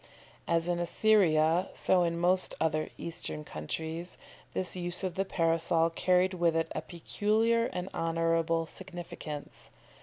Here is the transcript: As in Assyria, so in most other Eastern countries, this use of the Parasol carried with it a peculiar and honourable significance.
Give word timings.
As 0.47 0.67
in 0.67 0.79
Assyria, 0.79 1.69
so 1.75 2.01
in 2.01 2.17
most 2.17 2.55
other 2.59 2.89
Eastern 2.97 3.43
countries, 3.43 4.17
this 4.55 4.75
use 4.75 5.03
of 5.03 5.13
the 5.13 5.25
Parasol 5.25 5.91
carried 5.91 6.33
with 6.33 6.55
it 6.55 6.71
a 6.73 6.81
peculiar 6.81 7.65
and 7.67 7.87
honourable 7.93 8.65
significance. 8.65 9.69